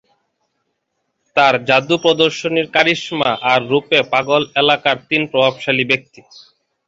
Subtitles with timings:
[1.35, 6.21] তার যাদু প্রদর্শনীর কারিশমা আর রূপে পাগল এলাকার তিন প্রভাবশালী ব্যক্তি।